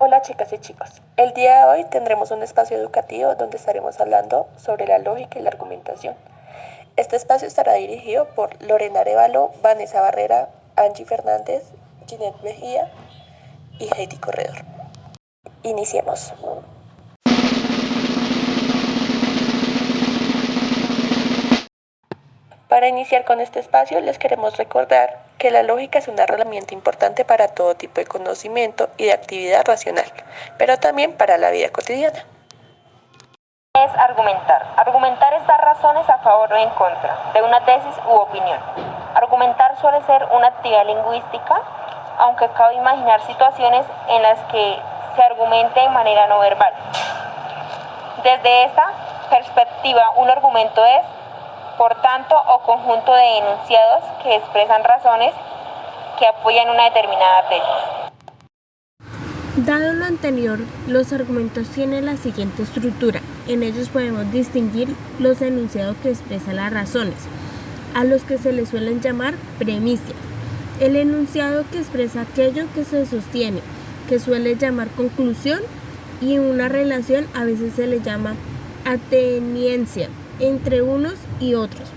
Hola 0.00 0.22
chicas 0.22 0.52
y 0.52 0.58
chicos, 0.58 1.02
el 1.16 1.34
día 1.34 1.58
de 1.58 1.64
hoy 1.64 1.84
tendremos 1.90 2.30
un 2.30 2.44
espacio 2.44 2.76
educativo 2.76 3.34
donde 3.34 3.56
estaremos 3.56 3.98
hablando 3.98 4.46
sobre 4.56 4.86
la 4.86 4.98
lógica 4.98 5.40
y 5.40 5.42
la 5.42 5.48
argumentación. 5.48 6.14
Este 6.94 7.16
espacio 7.16 7.48
estará 7.48 7.72
dirigido 7.72 8.28
por 8.36 8.62
Lorena 8.62 9.00
Arevalo, 9.00 9.50
Vanessa 9.60 10.00
Barrera, 10.00 10.50
Angie 10.76 11.04
Fernández, 11.04 11.64
Ginette 12.06 12.40
Mejía 12.44 12.92
y 13.80 13.90
Heidi 13.92 14.18
Corredor. 14.18 14.58
Iniciemos. 15.64 16.32
Para 22.78 22.86
iniciar 22.86 23.24
con 23.24 23.40
este 23.40 23.58
espacio 23.58 24.00
les 24.00 24.20
queremos 24.20 24.56
recordar 24.56 25.18
que 25.36 25.50
la 25.50 25.64
lógica 25.64 25.98
es 25.98 26.06
una 26.06 26.22
herramienta 26.22 26.74
importante 26.74 27.24
para 27.24 27.48
todo 27.48 27.74
tipo 27.74 28.00
de 28.00 28.06
conocimiento 28.06 28.88
y 28.96 29.06
de 29.06 29.14
actividad 29.14 29.64
racional, 29.66 30.04
pero 30.58 30.76
también 30.76 31.16
para 31.16 31.38
la 31.38 31.50
vida 31.50 31.70
cotidiana. 31.70 32.24
Es 33.74 33.90
argumentar. 33.96 34.64
Argumentar 34.76 35.34
es 35.34 35.44
dar 35.48 35.60
razones 35.60 36.08
a 36.08 36.18
favor 36.18 36.52
o 36.52 36.56
en 36.56 36.70
contra 36.70 37.18
de 37.34 37.42
una 37.42 37.64
tesis 37.64 37.96
u 38.06 38.12
opinión. 38.12 38.60
Argumentar 39.12 39.76
suele 39.80 40.00
ser 40.02 40.24
una 40.30 40.46
actividad 40.46 40.86
lingüística, 40.86 41.60
aunque 42.18 42.46
cabe 42.50 42.74
imaginar 42.74 43.20
situaciones 43.22 43.86
en 44.08 44.22
las 44.22 44.38
que 44.52 44.78
se 45.16 45.22
argumente 45.24 45.80
de 45.80 45.88
manera 45.88 46.28
no 46.28 46.38
verbal. 46.38 46.74
Desde 48.22 48.66
esta 48.66 48.92
perspectiva, 49.30 50.10
un 50.14 50.30
argumento 50.30 50.86
es 50.86 51.04
por 51.78 51.94
tanto, 52.02 52.34
o 52.34 52.60
conjunto 52.64 53.14
de 53.14 53.38
enunciados 53.38 54.04
que 54.22 54.34
expresan 54.34 54.82
razones 54.82 55.32
que 56.18 56.26
apoyan 56.26 56.68
una 56.68 56.84
determinada 56.84 57.48
tesis. 57.48 58.08
Dado 59.64 59.92
lo 59.92 60.04
anterior, 60.04 60.58
los 60.88 61.12
argumentos 61.12 61.68
tienen 61.68 62.06
la 62.06 62.16
siguiente 62.16 62.64
estructura. 62.64 63.20
En 63.46 63.62
ellos 63.62 63.88
podemos 63.88 64.30
distinguir 64.32 64.88
los 65.20 65.40
enunciados 65.40 65.96
que 66.02 66.10
expresan 66.10 66.56
las 66.56 66.72
razones, 66.72 67.14
a 67.94 68.04
los 68.04 68.24
que 68.24 68.38
se 68.38 68.52
les 68.52 68.68
suelen 68.68 69.00
llamar 69.00 69.34
premisas. 69.58 70.14
El 70.80 70.96
enunciado 70.96 71.64
que 71.70 71.78
expresa 71.78 72.22
aquello 72.22 72.66
que 72.74 72.84
se 72.84 73.06
sostiene, 73.06 73.62
que 74.08 74.18
suele 74.18 74.56
llamar 74.56 74.88
conclusión, 74.88 75.60
y 76.20 76.38
una 76.38 76.68
relación 76.68 77.28
a 77.34 77.44
veces 77.44 77.74
se 77.74 77.86
le 77.86 78.00
llama 78.00 78.34
ateniencia 78.84 80.08
entre 80.40 80.82
unos 80.82 81.14
y 81.40 81.54
otros. 81.54 81.88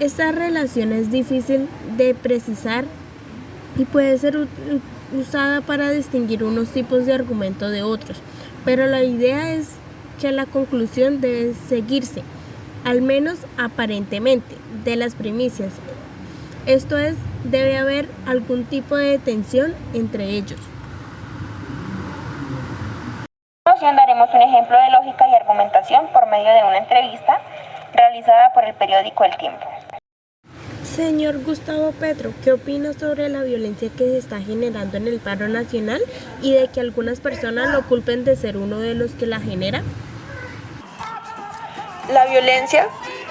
Esta 0.00 0.32
relación 0.32 0.92
es 0.92 1.10
difícil 1.10 1.68
de 1.96 2.14
precisar 2.14 2.84
y 3.76 3.84
puede 3.84 4.18
ser 4.18 4.48
usada 5.18 5.60
para 5.60 5.90
distinguir 5.90 6.44
unos 6.44 6.68
tipos 6.68 7.06
de 7.06 7.12
argumento 7.12 7.68
de 7.68 7.82
otros, 7.82 8.18
pero 8.64 8.86
la 8.86 9.02
idea 9.02 9.52
es 9.52 9.70
que 10.20 10.32
la 10.32 10.46
conclusión 10.46 11.20
debe 11.20 11.54
seguirse, 11.54 12.22
al 12.84 13.02
menos 13.02 13.38
aparentemente, 13.58 14.56
de 14.84 14.96
las 14.96 15.14
primicias. 15.14 15.72
Esto 16.66 16.96
es, 16.96 17.16
debe 17.44 17.76
haber 17.76 18.08
algún 18.26 18.64
tipo 18.64 18.96
de 18.96 19.18
tensión 19.18 19.74
entre 19.94 20.30
ellos. 20.30 20.60
Daremos 23.64 24.28
un 24.32 24.42
ejemplo 24.42 24.76
de 24.76 24.90
lógica 24.92 25.21
por 26.00 26.26
medio 26.26 26.50
de 26.50 26.64
una 26.64 26.78
entrevista 26.78 27.40
realizada 27.92 28.52
por 28.54 28.64
el 28.64 28.74
periódico 28.74 29.24
El 29.24 29.36
Tiempo. 29.36 29.66
Señor 30.84 31.42
Gustavo 31.44 31.92
Petro, 31.92 32.32
¿qué 32.42 32.52
opina 32.52 32.92
sobre 32.92 33.28
la 33.28 33.42
violencia 33.42 33.90
que 33.90 34.04
se 34.04 34.18
está 34.18 34.40
generando 34.40 34.96
en 34.96 35.06
el 35.06 35.20
paro 35.20 35.48
nacional 35.48 36.02
y 36.40 36.54
de 36.54 36.68
que 36.68 36.80
algunas 36.80 37.20
personas 37.20 37.70
lo 37.70 37.82
culpen 37.88 38.24
de 38.24 38.36
ser 38.36 38.56
uno 38.56 38.78
de 38.78 38.94
los 38.94 39.12
que 39.12 39.26
la 39.26 39.40
genera? 39.40 39.82
La 42.10 42.26
violencia 42.26 42.86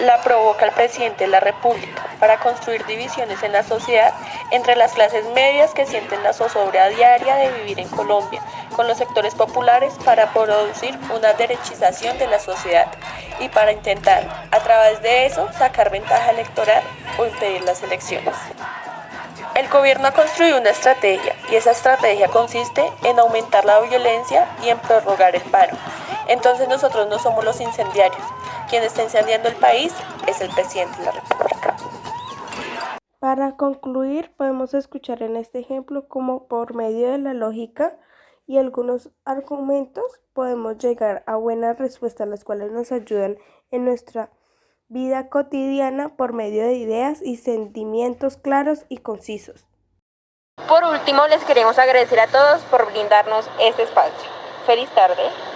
la 0.00 0.20
provoca 0.22 0.66
el 0.66 0.72
presidente 0.72 1.24
de 1.24 1.30
la 1.30 1.40
República 1.40 2.06
para 2.18 2.38
construir 2.38 2.84
divisiones 2.86 3.42
en 3.42 3.52
la 3.52 3.62
sociedad 3.62 4.12
entre 4.50 4.76
las 4.76 4.92
clases 4.92 5.24
medias 5.34 5.72
que 5.74 5.86
sienten 5.86 6.22
la 6.22 6.32
zozobra 6.32 6.88
diaria 6.88 7.36
de 7.36 7.52
vivir 7.52 7.80
en 7.80 7.88
Colombia, 7.88 8.42
con 8.72 8.88
los 8.88 8.98
sectores 8.98 9.34
populares 9.34 9.94
para 10.04 10.32
producir 10.32 10.98
una 11.14 11.32
derechización 11.34 12.18
de 12.18 12.26
la 12.26 12.38
sociedad 12.38 12.86
y 13.40 13.48
para 13.48 13.72
intentar, 13.72 14.48
a 14.50 14.58
través 14.60 15.02
de 15.02 15.26
eso, 15.26 15.48
sacar 15.52 15.90
ventaja 15.90 16.30
electoral 16.30 16.82
o 17.18 17.26
impedir 17.26 17.62
las 17.62 17.82
elecciones. 17.82 18.34
El 19.54 19.68
gobierno 19.68 20.08
ha 20.08 20.12
construido 20.12 20.58
una 20.58 20.70
estrategia 20.70 21.34
y 21.50 21.56
esa 21.56 21.72
estrategia 21.72 22.28
consiste 22.28 22.82
en 23.04 23.18
aumentar 23.18 23.64
la 23.64 23.80
violencia 23.80 24.48
y 24.64 24.70
en 24.70 24.78
prorrogar 24.78 25.36
el 25.36 25.42
paro. 25.42 25.76
Entonces 26.26 26.68
nosotros 26.68 27.06
no 27.08 27.18
somos 27.18 27.44
los 27.44 27.60
incendiarios. 27.60 28.22
Quien 28.70 28.82
está 28.82 29.02
incendiando 29.02 29.48
el 29.48 29.56
país 29.56 29.92
es 30.26 30.40
el 30.40 30.48
presidente 30.50 30.98
de 30.98 31.04
la 31.04 31.12
República. 31.12 31.76
Para 33.18 33.56
concluir, 33.56 34.32
podemos 34.36 34.72
escuchar 34.74 35.22
en 35.22 35.36
este 35.36 35.58
ejemplo 35.58 36.08
cómo 36.08 36.48
por 36.48 36.74
medio 36.74 37.10
de 37.10 37.18
la 37.18 37.34
lógica 37.34 37.96
y 38.52 38.58
algunos 38.58 39.08
argumentos 39.24 40.20
podemos 40.34 40.76
llegar 40.76 41.22
a 41.26 41.36
buenas 41.36 41.78
respuestas 41.78 42.28
las 42.28 42.44
cuales 42.44 42.70
nos 42.70 42.92
ayudan 42.92 43.38
en 43.70 43.86
nuestra 43.86 44.28
vida 44.88 45.30
cotidiana 45.30 46.16
por 46.16 46.34
medio 46.34 46.66
de 46.66 46.74
ideas 46.74 47.22
y 47.22 47.36
sentimientos 47.36 48.36
claros 48.36 48.84
y 48.90 48.98
concisos. 48.98 49.66
Por 50.68 50.84
último, 50.84 51.26
les 51.28 51.42
queremos 51.44 51.78
agradecer 51.78 52.20
a 52.20 52.26
todos 52.26 52.60
por 52.64 52.92
brindarnos 52.92 53.48
este 53.58 53.84
espacio. 53.84 54.28
Feliz 54.66 54.90
tarde. 54.90 55.51